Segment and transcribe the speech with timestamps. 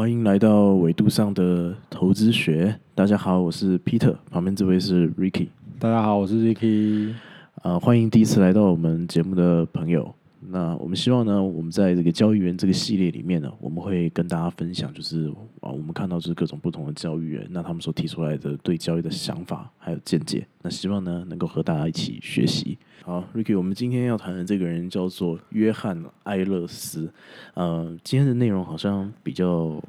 [0.00, 2.74] 欢迎来到纬度上的投资学。
[2.94, 5.48] 大家好，我是 Peter，旁边这位是 Ricky。
[5.78, 7.12] 大家好，我是 Ricky。
[7.60, 10.14] 呃，欢迎第一次来到我们节目的朋友。
[10.50, 15.28] 那我们希望呢，我们在这个交易员这个系列里面呢，我们会跟大家分享，就是
[15.60, 20.46] 啊，我们看到就是各种不同的交易员，那他们所提出来的对交易的想法还有见解。
[20.62, 22.76] 那希望呢，能够和大家一起学习。
[23.02, 27.10] 好，Ricky，我们今天要谈的这个人叫做约翰·埃勒斯。
[27.54, 29.80] 呃，今天的内容好像比较。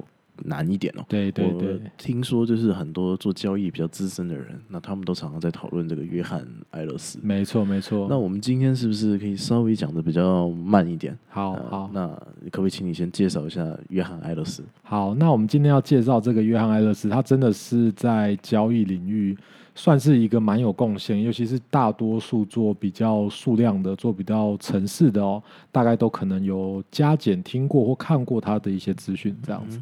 [0.44, 1.04] 难一点哦。
[1.08, 7.18] 对对对，听说就是很多做交易比较资深的人，那他们都常常在讨论这个约翰·埃勒斯。
[7.22, 8.06] 没错没错。
[8.08, 11.16] 那我们今天是不是可以稍微讲的比较慢一点？
[11.28, 12.08] 好好，那
[12.50, 14.62] 可不可以请你先介绍一下约翰·埃勒斯？
[14.82, 19.36] 好，那我们今天要介绍这个约翰·埃勒斯，他真的是在交易领域。
[19.74, 29.80] 算是一个蛮有贡献，尤其是大多数做比较数量的、做比较城市的哦，大概都可能有加减听过或看过他的一些资讯这样子。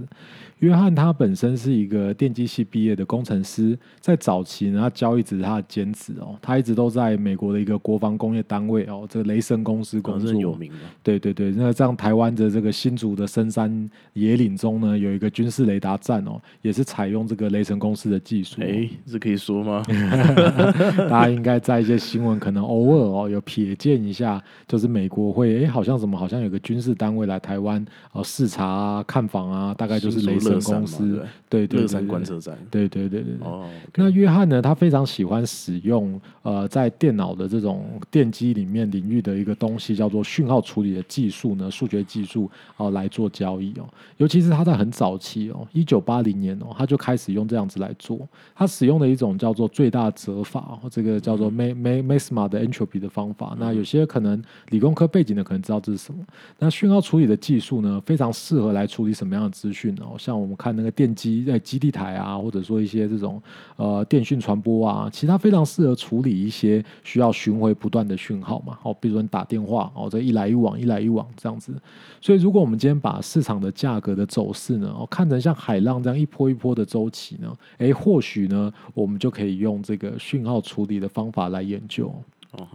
[0.61, 10.71] 约翰他本身是一个电机系毕业的工程师，在早期呢，他交易只是他的兼职哦，他一直都在美国的一个国防工业单位哦，这个雷神公司工作，有名
[11.03, 18.61] 对对对，那这样台湾的这个新竹的深山野岭中呢，有一个军事雷达站哦，也是采用这个雷神公司的技术。
[18.61, 19.80] 哎，这可以说吗？
[21.09, 33.69] 大家应该在一些新闻可能偶尔哦有瞥见一下，就是美国会哎好像什么好像有个军事单位来台湾哦视察啊看访啊，大概就是雷神公司对对对观测站对对对对哦。
[33.95, 43.89] 那约翰呢，他非常喜欢使用呃在电脑的这种电机里面领域的一个东西叫做讯号处理的技术呢，数学技术哦来做交易哦。
[44.17, 48.19] 尤其是他在很早期哦，一九八零年哦，他就开始用这样子来做。
[48.55, 53.57] 他使用的一种叫做最大折法，这个叫做 May May Masma 的 entropy 的方法。
[53.59, 56.25] 那有些可能理工科背景的可能知道这是什么。
[56.59, 60.17] 那讯号处理的技术呢，非常适合来处理什么样的资讯哦？
[60.19, 63.41] 像我们看那个电机在基地台啊，或者说一些这种
[63.77, 68.79] 呃电讯传播啊，其实它非常适合处理一些需要巡回不断的讯号嘛。
[68.83, 71.73] 哦，比如说你打电话哦，这一来一往，一来一往这样子。
[72.21, 82.13] 所以如果我们今天把市场的价格的走势呢，哦看成像海浪这样一波一波的周期呢，诶，或许呢，我们就可以用这个讯号处理的方法来研究。
[82.53, 82.67] 哦，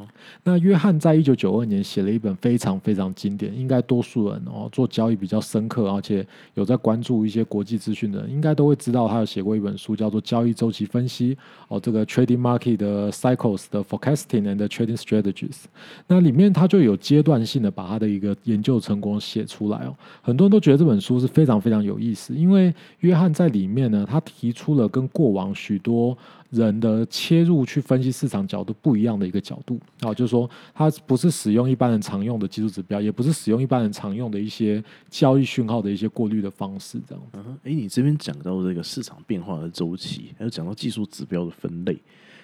[0.41, 11.35] 那约翰在一九九二年写了一本非常非常经典，应该多数人哦做交易比较深刻，而且有在关注一些国际资讯的人，应该都会知道他有写过一本书，叫做《交易周期分析》
[11.67, 15.63] 哦，这个 Trading Market 的 Cycles 的 Forecasting and Trading Strategies。
[16.07, 26.17] 那里面他就有阶段性的把他的一个研究成果写出来哦，很多人都觉得这本书是非常非常有意思，因为约翰在里面呢，他提出了跟过往许多。
[26.55, 37.23] 人的切入去分析市场角度不一样的一个角度啊，就是说，它不是使用一般人常用的技术指标，也不是使用一般人常用的一些交易讯号的一些过滤的方式，这样。
[37.33, 41.97] 嗯，哎，你这边讲到这个市场变化的周期，还有讲到技术指标的分类，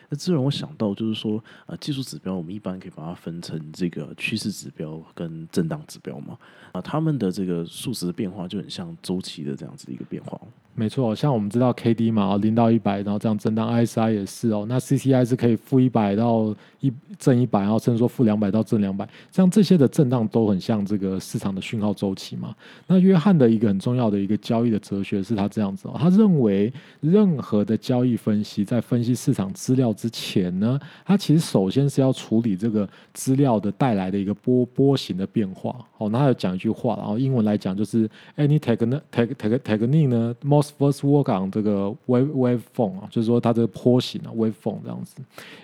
[0.10, 6.38] 那这让我想到就是说，啊，技术指标我们一般可以把它分成这个趋势指标跟震荡指标嘛，
[6.74, 10.40] 啊，他们的这个数值的变化就很像周期的这样子的一个变化。
[10.74, 14.66] 没错，像我们知道 K D 嘛，零到一百，然后这样震荡，I S I 也是哦。
[14.68, 22.56] 那 C C I 是可以负一百到一正一百，然后甚至说负两百到正两百，像这些的震荡都很像这个市场的讯号周期嘛。
[22.88, 26.72] 那约翰的一个很重要的一个交易的哲学是他这样子哦，他认为
[27.02, 35.76] 任何的交易分析在分析市场资料之前呢，他其实首先是要处理这个资料的带来的一个波波形的变化。
[35.98, 45.16] 哦，那他有讲一句话，然后英文来讲就是 Any technique technique 呢 First work on 这个 wave waveform 啊，就是说它这个坡形啊，waveform 这样子。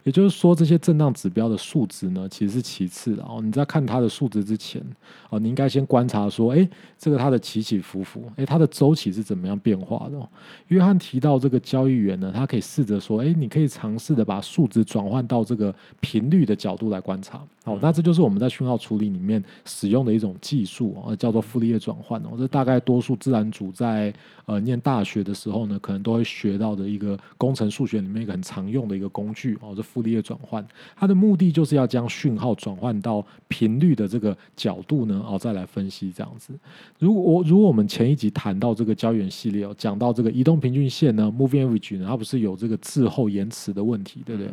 [0.04, 3.40] 也就是说，这些震荡指标的数值呢，其实是其次的哦。
[3.44, 4.82] 你在看它的数值之前，
[5.30, 10.30] 哦，你应该先观察说，哎，这个它的起起伏伏，哎，它的周期是怎么样变化的？
[10.68, 17.42] 约翰提到这个交易员呢，他可以试着说，哎，你可以尝试的把数值转换到这个频率的角度来观察。
[17.66, 22.30] 哦，那这就是我们在讯号处理里面使用的一种技术哦，叫做傅立叶转换哦。
[22.38, 24.14] 这大概多数自然组在
[24.46, 30.66] 呃念大学的时候呢，可能都会学到的一个工程数学里面一个很常用的一个工具哦，这傅立叶转换。
[30.96, 36.54] 它的目的就是要将讯号转换到频率的这个角度呢，哦，再来分析这样子。
[37.00, 44.52] 如果我如果我们前一集谈到这个胶原系列哦，讲到这个移动平均线呢，moving average 呢，它不是有这个滞后延迟的问题，对不对？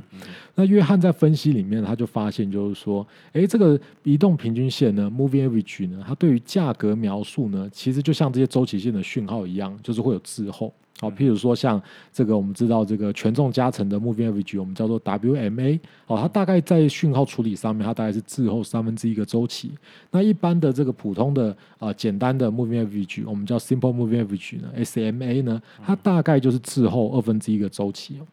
[0.56, 3.06] 那约翰在分析里面，他就发现就是说。
[3.32, 10.72] 哎，这个移动平均线呢，moving average 呢，它对于价格描述呢，其实就像这些周期性的讯号一样，就是会有滞后。
[11.00, 11.82] 好，譬如说像
[12.12, 15.80] 这个，我们知道这个权重加成的 moving average，我们叫做 WMA。
[16.06, 19.72] 好，它大概在讯号处理上面，它大概是滞后三分之一个周期。
[20.12, 28.26] 那一般的这个普通的呃简单的 moving average，我们叫 simple moving average 呢，SMA 呢，它大概就是滞后二分之一个周期哦。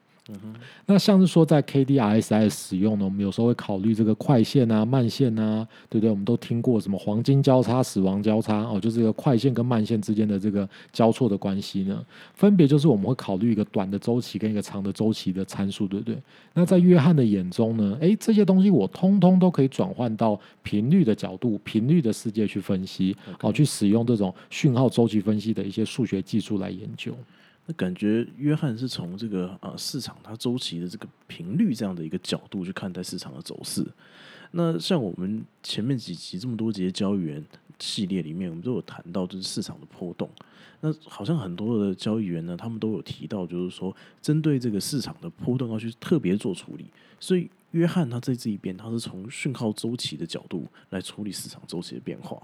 [0.85, 6.09] 那像是说在 KDRSI 使用呢，我们有时候会考虑这个快线啊、慢线啊，对不对？
[6.09, 16.17] 我们都听过什么黄金交叉、死亡交叉哦，就是这个快线跟慢线之间的这个交错的关系呢，分别就是我们会考虑一个短的周期跟一个长的周期的参数，对不对？
[16.53, 27.13] 那在约翰的眼中呢，诶，这些东西我通通都可以转换到频率的角度、频率的世界去分析，哦，去使用这种讯号周期分析的一些数学技术来研究。
[27.65, 33.85] 那感觉约翰是从这个呃市场它周期的这个频率这样的一个角度去看待市场的走势。
[34.51, 37.43] 那像我们前面几集这么多节交易员
[37.79, 40.29] 系列里面，我们都有谈到就是市场的波动。
[40.81, 46.85] 那好像很多的交易员呢，他们都有提到，就是说针对这个市场的波动要去特别做处理。
[47.19, 52.41] 所以约翰他在这一边，他是从讯号周期的角度来处理市场周期的变化。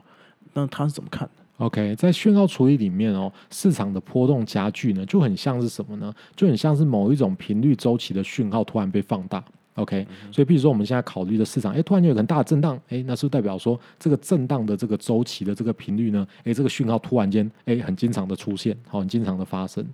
[0.54, 6.14] 那他是怎么看的？OK，在讯号处理里面哦，市场的波动加剧呢，就很像是什么呢？
[6.36, 9.44] 就很像是某一种频率周期的讯号突然被放大。
[9.78, 19.86] OK，所以比如说我们现在考虑的市场，哎，突然有很大的震荡，哎，那是代表说这个震荡的这个周期的这个频率呢，哎，这个讯号突然间哎很经常的出现，好，很经常的发生。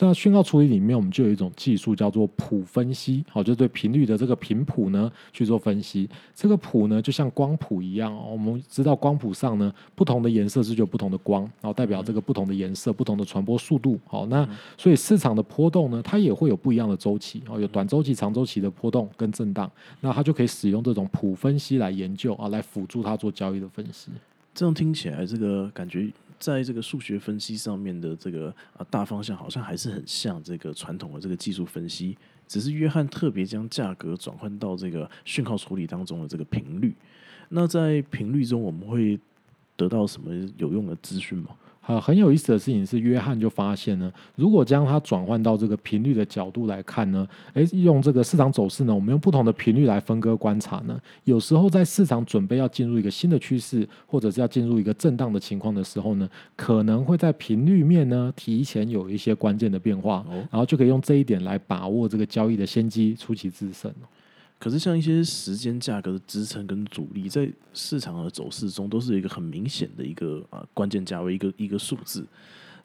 [0.00, 6.10] 那讯号处理里面，我们就有一种技术叫做谱分析，好，就对频率的这个频谱呢去做分析。
[6.34, 13.96] 这个谱呢就像光谱一样，我们知道光谱上呢不同的颜色是就有不同的光，然后代表这个不同的颜色、不同的传播速度。
[14.04, 14.44] 好，那
[14.76, 19.27] 所以市场的波动呢，它也会有不一样的周期，哦，有短周期、长周期的波动跟。
[19.32, 19.70] 震荡，
[20.00, 24.10] 那他就可以使用这种谱分析来研究啊，来辅助他做交易的分析。
[24.54, 32.16] 这样听起来，这个感觉在这个数学分析上面的这个啊大方向，好像还是很像这个传统的这个技术分析。
[32.46, 36.94] 只是约翰特别将价格转换到这个讯号处理当中的这个频率。
[37.50, 39.20] 那在频率中，我们会
[39.76, 41.50] 得到什么有用的资讯吗？
[41.88, 63.90] 呃，很有意思的事情是，约翰就发现呢，如果将它转换到这个频率的角度来看呢，诶，用这个市场走势呢，我们用不同的频率来分割观察呢，有时候在市场准备要进入一个新的趋势，或者是要进入一个震荡的情况的时候呢，可能会在频率面呢提前有一些关键的变化，然后就可以用这一点来把握这个交易的先机，出奇制胜。
[64.58, 72.26] 可是，像一些时间价格的支撑跟阻力，在市场的走势中，都是一个很明显的一个啊关键价位，一个一个数字。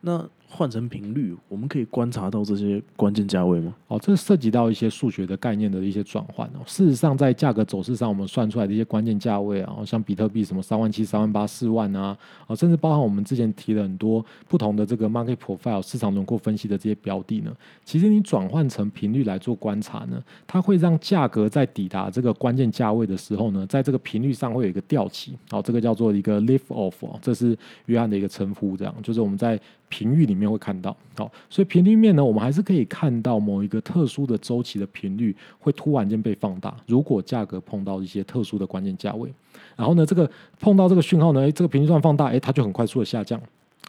[0.02, 3.74] 那换成频率，我们可以观察到这些关键价位吗？
[3.88, 6.62] 哦，这涉及到一些数学的概念的一些转换哦。
[6.68, 12.16] 事实上，在价格走势上，我们算出来的一些关键价位啊，像比特币什么三万七、三万八、四万啊，
[12.46, 17.52] 啊，甚至包含我们之前提了很多不同的这个 market profile 市场轮廓分析的这些标的呢，
[17.84, 27.58] 其实你转换成频率来做观察呢，它会让价格在抵达这个关键价位的时候呢，在这个频率上会有一个吊起，好，这个叫做一个 lift off，哦这是
[27.88, 29.60] 约翰的一个称呼，这样就是我们在。
[29.90, 36.76] 频率里面会看到，好，所以频率面呢，我们还是可以看到某一个特殊的周期的频率会突然间被放大。
[36.88, 39.32] 如果价格碰到一些特殊的关键价位，
[39.76, 40.30] 然后呢，这个
[40.60, 43.40] 碰到这个讯号呢，诶，这个频率段放大，诶，它就很快速的下降。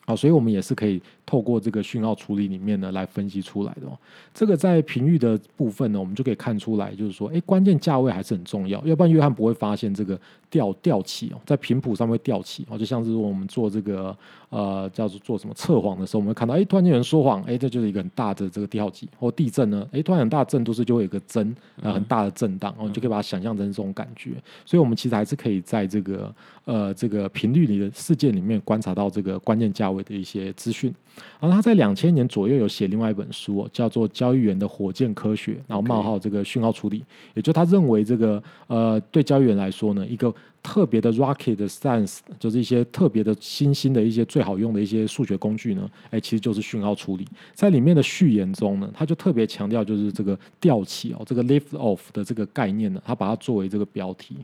[0.06, 3.86] 好，所以我们也是可以透过这个讯号处理里面呢来分析出来的。
[3.86, 3.98] 哦。
[4.34, 10.20] 这个在频率的部分呢，我们就可以看出来，就是说，哎，关键价位还是很重要，要不然约翰不会发现这个
[10.50, 14.14] 掉掉起哦，在频谱上会掉起哦，就像是我们做这个
[14.50, 21.48] 呃叫做做什么测谎的时候，我们会看到，哎，突然间有人说谎，哎，这就是一个很大的这个掉起，或地震呢，哎，突然很大的震都是就会有一个震
[21.82, 24.32] 啊很大的震荡，哦，你就可以把它想象成这种感觉。
[24.66, 26.34] 所以，我们其实还是可以在这个
[26.64, 30.94] 呃这个频率里的事件里面观察到这个关键价位的一些资讯。
[31.38, 47.24] 然后他在两千年左右有写另外一本书，叫做《交易员的火箭科学》，然后冒号这个讯号处理，也就他认为这个呃对交易员来说呢，一个特别的 rocket science，就是一些特别的新兴的一些最好用的一些数学工具呢，哎，其实就是讯号处理。
[47.52, 54.38] 在里面的序言中呢，他就特别强调就是这个吊起哦，这个 lift off 的这个概念呢，他把它作为这个标题。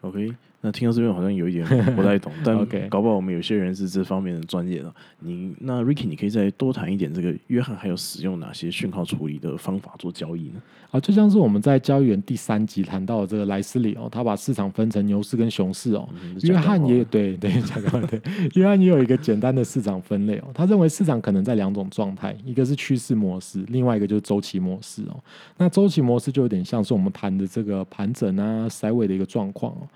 [0.00, 0.32] OK。
[0.62, 2.56] 那听到这边好像有一点不太懂， 但
[2.88, 4.92] 搞不好我们有些人是这方面的专业的。
[5.20, 10.62] 你那 Ricky，你可以再多谈一点这个约翰还有使用哪些讯号处理的方法做交易呢？
[10.90, 16.08] 啊，就像是我们在交易员第三集谈到的这个莱斯里哦，他把市场分成牛市跟熊市哦。
[16.42, 18.20] 约翰也对对讲刚对，
[18.54, 20.44] 约翰也有一个简单的市场分类哦。
[20.54, 25.16] 他认为市场可能在两种状态，一个是趋势模式，另外一个就是周期模式哦。
[25.58, 29.88] 那周期模式就有点像是我们谈的这个盘整啊、塞尾的一个状况哦。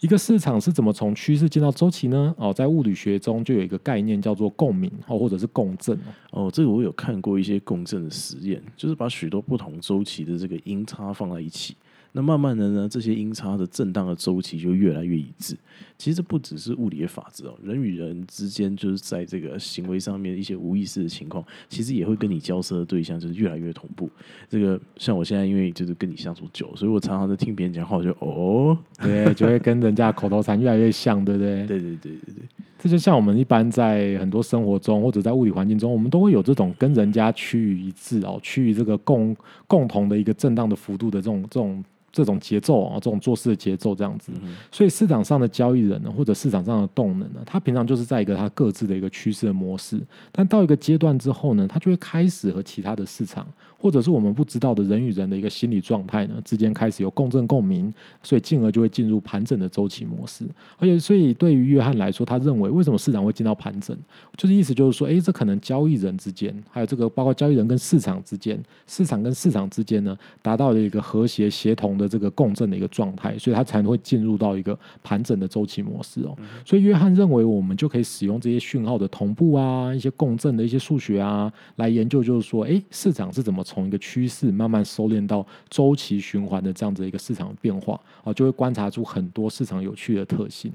[0.00, 2.34] 一个市场是怎么从趋势进到周期呢？
[2.38, 5.98] 哦，在物理学中就有一个概念叫做共鸣哦，或者是共振
[6.30, 6.50] 哦。
[6.52, 11.74] 这个我有看过一些共振的实验，就是把许多不同周期的这个音差放在一起。
[12.16, 15.54] 那慢慢的呢，这些音差的震荡的周期就越来越一致。
[15.98, 24.08] 其实这不只是物理的法则哦，人与人之间就是在这个行为上面一些无意识的情况，其实也会跟你交涉的对象就是越来越同步。
[24.48, 31.66] 这个像我现在因为就是跟你相处久，所以我常常在听别人讲话，我就哦， 对，就会跟人家口头禅越来越像，对不对？
[31.66, 32.44] 对对对对对，
[32.78, 41.84] 这就像我们一般在很多生活中或者在物理环境中，我们都会有这种跟人家趋于一致哦，趋于这个共共同的一个震荡的幅度的这种这种。
[42.16, 44.32] 这种节奏啊，这种做事的节奏这样子，
[44.72, 50.00] 所以市场上的交易人呢，或者市场上的动能呢，他平常就是在一个他各自的一个趋势的模式，
[50.32, 53.46] 但到一个阶段之后呢，他就会开始和其他的市场。
[53.86, 60.44] 或者是我们不知道的人与人的一个心理状态呢，之间开始有共振共鸣，所以进而就会进入盘整的周期模式。
[60.76, 63.96] 而且，所以对于约翰来说，他认为为什么市场会进到盘整，
[64.36, 76.34] 就是意思就是说，哎，这可能交易人之间，还有这个包括交易人跟市场之间，市场跟市场之间呢，达到了一个和谐协同的这个共振的一个状态，所以它才会进入到一个盘整的周期模式哦。
[76.64, 83.62] 所以，约翰认为我们就可以使用这些讯号的同步啊，一些共振的一些数学啊，来研究，就是说，哎，市场是怎么。
[83.66, 90.72] 从一个趋势慢慢收敛到周期循环的这样子一个市场变化啊，就会观察出很多市场有趣的特性。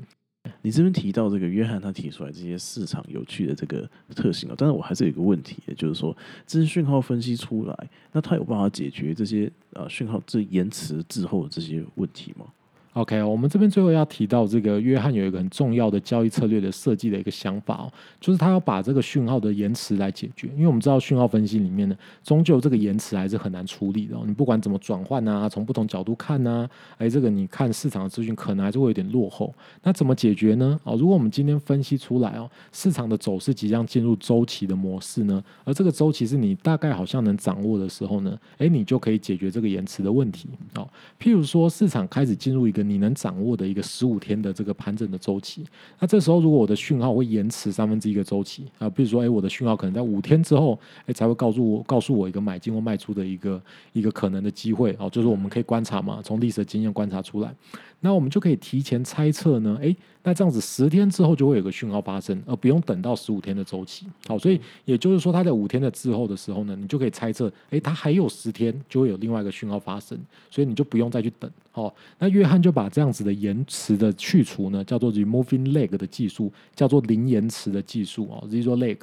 [0.63, 6.15] 你这边提到这个约翰他提出来这些市场有趣的这个特性啊，但是我还是有一个问题，也就是说
[6.48, 12.48] 这些讯号分析出来，那他有办法解决这些呃讯号这延迟滞后的这些问题吗
[12.93, 24.17] ？OK，我们这边最后要提到这个约翰有一个很重要的交易策略的设计的一个想法哦，就是他要把这个讯号的延迟来解决，因为我们知道讯号分析里面呢，终究这个延迟还是很难处理的。
[24.17, 29.53] 哦你不管怎么转换啊，从不同角度看呢，哎，这个你看市场的资讯可能还是会有点落后。
[29.83, 30.79] 那怎么解决呢？
[30.83, 40.50] 哦，如果我们今天分析出来哦，市场的走势即将进入周期的模式呢，而这个周期是你大概好像能掌握的时候呢，哎，你就可以解决这个延迟的问题。
[40.75, 40.88] 哦，
[41.19, 45.63] 譬如说市场开始进入一个你能掌握的一个十五天的这个盘整的周期，
[46.00, 53.61] 那这时候如果我的讯号会延迟三分之一个周期啊，比如说，哎，我的讯号可能在五天之后，哎，才会告诉我告诉我一个买进或卖出的一个
[53.93, 54.95] 一个可能的机会。
[55.00, 57.53] 哦，就是我们可以观察嘛，从历史的经验观察出来，
[58.01, 59.96] 那我们就可以提前猜测呢，诶。
[60.24, 64.05] 那这样子十天之后就会有个讯号发生，而不用等到十五天的周期。
[64.27, 70.15] 好，所以也就是说，它在五天的滞后的时候呢，你就可以猜测，诶，它还有十天就会有另外一个讯号发生，
[70.51, 71.50] 所以你就不用再去等。
[71.72, 78.98] 好，那约翰就把这样子的延迟的去除呢，叫做 removing lag 的技术，叫做零延迟的技术哦，zero lag。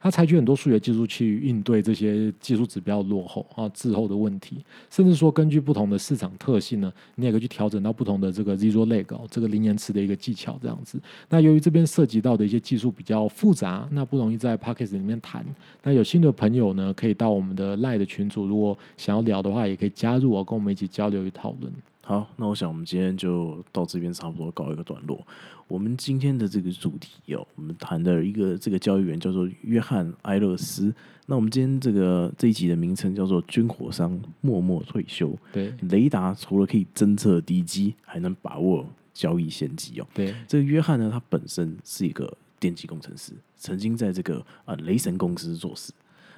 [0.00, 10.58] 他采取很多数学技术去应对这些技术指标落后啊滞后的问题，甚至说根据不同的市场特性呢，你也可以去调整到不同的这个 zero lag 这个零延迟的一个技巧。
[10.60, 15.44] 这样子，那由于这边涉及到的一些技术比较复杂，那不容易在 p o c k e t 里面谈。
[15.82, 21.72] 那有新的朋友呢，可以到我们的 live 的群组，如果想要聊的话，也可以加入哦，跟我们一起交流与讨论。
[22.08, 25.26] 好，那我想我们今天就到这边差不多告一个段落。
[25.66, 30.94] 我们今天的这个主题哦，我们谈的一个这个交易员叫做约翰埃勒斯。
[31.26, 35.36] 那我们今天这个这一集的名称叫做“军火商默默退休”。
[35.52, 38.86] 对，雷达除了可以侦测敌机，还能把握。
[39.12, 45.90] 交易先机哦，对，这个约翰呢，他本身是一个电机工程师，曾经在这个啊雷神公司做事，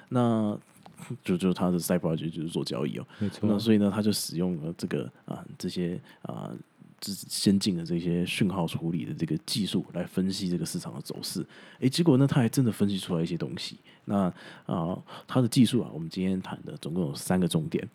[0.07, 0.57] 那
[1.23, 6.51] 就就他的 side project 就是做交易哦，没错，那所以呢，他就使用了这个啊这些啊
[6.99, 11.45] 这先进的这些讯号处理的这个技术来分析这个市场的走势，
[11.79, 14.33] 诶，结果呢，他还真的分析出来一些东西，那
[14.65, 17.87] 啊他的技术啊，我们今天谈的总共有三个重点。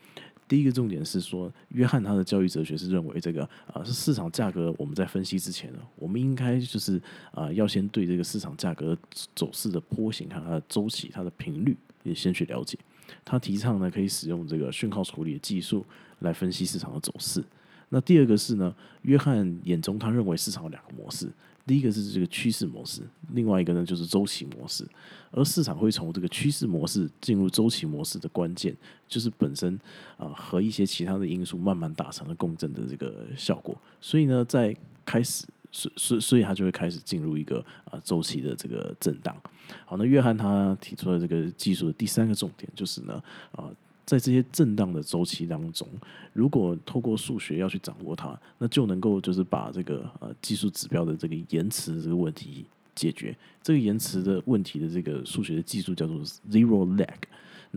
[0.47, 4.75] 第一个重点是说，约翰他的教育哲学是认为这个啊是市场价格。
[4.77, 7.01] 我们在分析之前呢，我们应该就是
[7.33, 8.97] 啊要先对这个市场价格
[9.35, 12.79] 走势的波形、它的周期、它的频率也先去了解。
[13.25, 15.85] 他提倡呢可以使用这个讯号处理的技术
[16.21, 17.43] 来分析市场的走势。
[17.91, 21.29] 那第二个是呢，约翰眼中他认为市场有两个模式。
[21.67, 23.01] 第一个是这个趋势模式，
[23.33, 24.87] 另外一个呢就是周期模式。
[25.31, 28.77] 而市场会从这个趋势模式进入周期模式的关键，
[29.09, 29.81] 就是本身
[30.19, 33.75] 啊和一些其他的因素慢慢达成了共振的这个效果。
[33.99, 39.37] 所以呢，在开始，所所所以它就会开始进入一个啊周期的这个震荡。
[39.85, 43.69] 好，那约翰他提出的这个技术的第三个重点就是呢啊。
[44.07, 45.89] 在这些震荡的周期当中，
[46.35, 53.35] 如果透过数学要去掌握它，那就能够就是把这个呃技术指标的这个延迟这个问题解决。
[53.63, 56.19] 这个延迟的问题的这个数学的技术叫做
[56.51, 57.17] zero lag。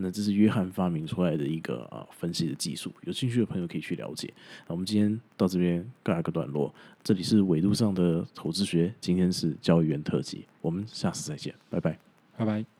[0.00, 4.32] 那这是约翰发明出来的一个啊分析的技术，有兴趣的朋友可以去了解。
[4.66, 11.98] 那我们今天到这边告一个段落，这里是纬度上的投资学，今天是交易员特辑，我们下次再见，拜拜，
[12.36, 12.77] 拜拜。